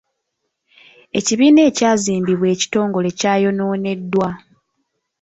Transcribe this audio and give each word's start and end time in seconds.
Ekibiina 1.17 1.61
ekyazimbibwa 1.69 2.47
ekitongole 2.55 3.09
kyayonooneddwa. 3.19 4.29